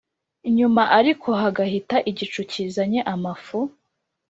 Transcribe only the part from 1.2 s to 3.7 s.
hagahita igicu kizanye amafu,